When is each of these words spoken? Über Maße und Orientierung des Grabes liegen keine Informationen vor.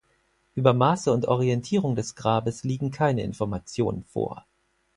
Über 0.55 0.73
Maße 0.73 1.11
und 1.11 1.27
Orientierung 1.27 1.95
des 1.95 2.15
Grabes 2.15 2.63
liegen 2.63 2.89
keine 2.89 3.21
Informationen 3.21 4.03
vor. 4.03 4.47